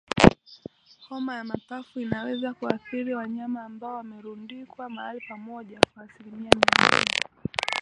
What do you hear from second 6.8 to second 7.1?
moja